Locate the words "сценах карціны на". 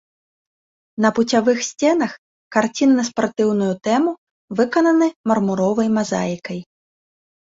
1.67-3.05